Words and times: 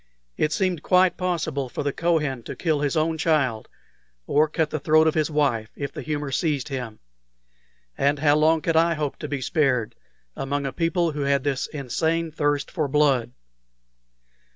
It 0.35 0.51
seemed 0.51 0.81
quite 0.81 1.15
possible 1.15 1.69
for 1.69 1.83
the 1.83 1.93
Kohen 1.93 2.41
to 2.45 2.55
kill 2.55 2.79
his 2.79 2.97
own 2.97 3.19
child, 3.19 3.67
or 4.25 4.47
cut 4.47 4.71
the 4.71 4.79
throat 4.79 5.05
of 5.05 5.13
his 5.13 5.29
wife, 5.29 5.69
if 5.75 5.91
the 5.91 6.01
humor 6.01 6.31
seized 6.31 6.69
him. 6.69 6.97
And 7.99 8.17
how 8.17 8.37
long 8.37 8.61
could 8.63 8.75
I 8.75 8.95
hope 8.95 9.17
to 9.17 9.27
be 9.27 9.41
spared 9.41 9.93
among 10.35 10.65
a 10.65 10.73
people 10.73 11.11
who 11.11 11.21
had 11.21 11.43
this 11.43 11.67
insane 11.67 12.31
thirst 12.31 12.71
for 12.71 12.87
blood? 12.87 13.33